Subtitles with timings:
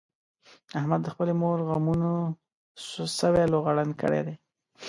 [0.79, 2.11] احمد د خپلې مور غمونو
[3.19, 4.35] سوی لوغړن کړی دی.